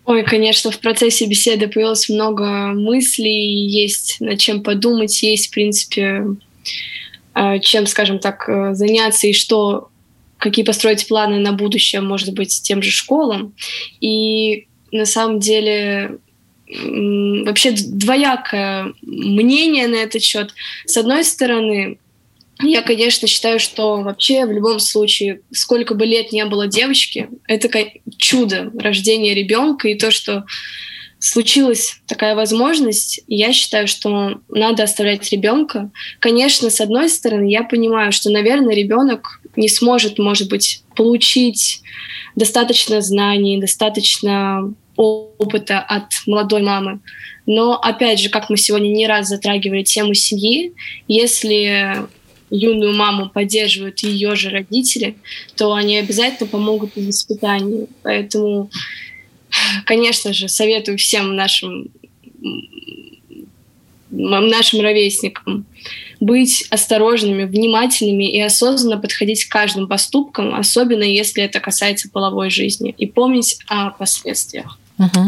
[0.05, 6.26] Ой, конечно, в процессе беседы появилось много мыслей, есть над чем подумать, есть, в принципе,
[7.34, 9.89] э, чем, скажем так, заняться и что
[10.38, 13.53] какие построить планы на будущее, может быть, тем же школам.
[13.99, 16.19] И на самом деле
[16.67, 20.53] вообще двоякое мнение на этот счет.
[20.86, 21.97] С одной стороны,
[22.62, 27.70] я, конечно, считаю, что вообще в любом случае, сколько бы лет не было девочки, это
[28.18, 30.45] чудо рождения ребенка и то, что
[31.20, 35.89] случилась такая возможность, я считаю, что надо оставлять ребенка.
[36.20, 41.82] Конечно, с одной стороны, я понимаю, что, наверное, ребенок не сможет, может быть, получить
[42.36, 46.99] достаточно знаний, достаточно опыта от молодой мамы.
[47.45, 50.74] Но, опять же, как мы сегодня не раз затрагивали тему семьи,
[51.08, 52.06] если
[52.54, 55.16] юную маму поддерживают ее же родители,
[55.56, 57.88] то они обязательно помогут в воспитании.
[58.04, 58.70] Поэтому,
[59.86, 61.88] конечно же, советую всем нашим
[64.16, 65.66] нашим ровесникам
[66.20, 72.93] быть осторожными, внимательными и осознанно подходить к каждым поступкам, особенно если это касается половой жизни,
[72.95, 74.78] и помнить о последствиях.
[74.99, 75.28] Угу.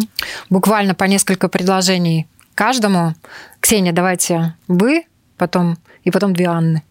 [0.52, 3.16] Буквально по несколько предложений каждому.
[3.60, 5.06] Ксения, давайте вы,
[5.38, 6.84] потом и потом две Анны.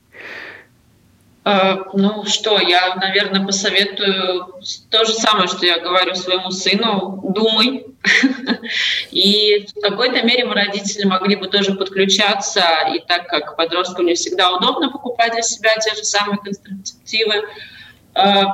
[1.45, 4.55] Э, ну что, я, наверное, посоветую
[4.91, 7.21] то же самое, что я говорю своему сыну.
[7.23, 7.87] Думай.
[9.11, 12.63] И в какой-то мере мы, родители, могли бы тоже подключаться.
[12.95, 17.43] И так как подростку не всегда удобно покупать для себя те же самые контрацептивы,
[18.15, 18.45] э,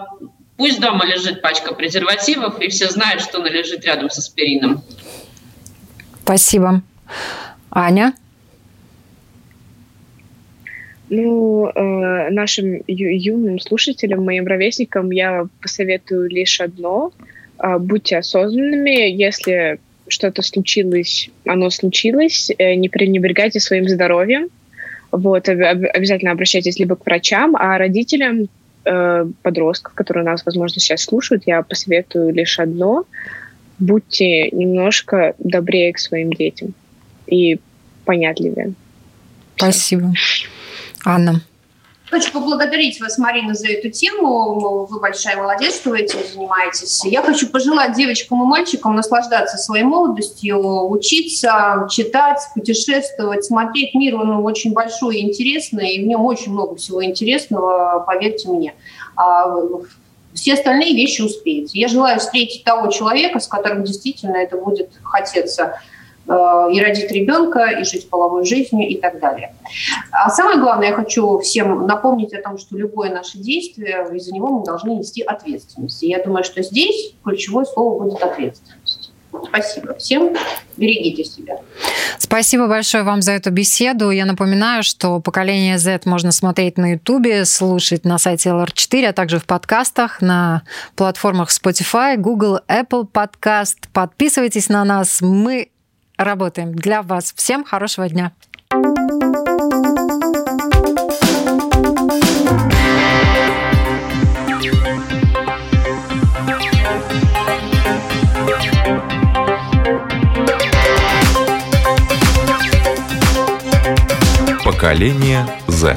[0.56, 4.82] пусть дома лежит пачка презервативов, и все знают, что она лежит рядом с аспирином.
[6.24, 6.82] Спасибо.
[7.70, 8.14] Аня?
[11.10, 17.12] Ну, э, нашим ю- юным слушателям, моим ровесникам я посоветую лишь одно.
[17.58, 24.48] Э, будьте осознанными, если что-то случилось, оно случилось, э, не пренебрегайте своим здоровьем.
[25.10, 28.48] Вот, об- обязательно обращайтесь либо к врачам, а родителям
[28.84, 33.04] э, подростков, которые нас, возможно, сейчас слушают, я посоветую лишь одно.
[33.78, 36.72] Будьте немножко добрее к своим детям
[37.26, 37.58] и
[38.04, 38.72] понятливее.
[39.56, 40.12] Спасибо.
[41.04, 41.40] Анна.
[42.10, 44.84] Хочу поблагодарить вас, Марина, за эту тему.
[44.86, 47.04] Вы большая молодец, что вы этим занимаетесь.
[47.04, 54.16] Я хочу пожелать девочкам и мальчикам наслаждаться своей молодостью, учиться, читать, путешествовать, смотреть мир.
[54.16, 58.74] Он очень большой и интересный, и в нем очень много всего интересного, поверьте мне.
[59.14, 59.54] А,
[60.34, 61.78] все остальные вещи успеете.
[61.78, 65.80] Я желаю встретить того человека, с которым действительно это будет хотеться
[66.30, 69.54] и родить ребенка, и жить половой жизнью и так далее.
[70.12, 74.48] А самое главное, я хочу всем напомнить о том, что любое наше действие, из-за него
[74.48, 76.02] мы должны нести ответственность.
[76.02, 79.12] И я думаю, что здесь ключевое слово будет ответственность.
[79.44, 80.34] Спасибо всем.
[80.76, 81.58] Берегите себя.
[82.18, 84.10] Спасибо большое вам за эту беседу.
[84.10, 89.38] Я напоминаю, что поколение Z можно смотреть на YouTube, слушать на сайте LR4, а также
[89.38, 90.62] в подкастах на
[90.96, 93.76] платформах Spotify, Google, Apple Podcast.
[93.92, 95.20] Подписывайтесь на нас.
[95.20, 95.70] Мы
[96.24, 97.32] работаем для вас.
[97.34, 98.32] Всем хорошего дня.
[114.64, 115.96] Поколение Z.